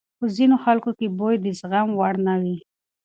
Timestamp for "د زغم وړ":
1.41-2.15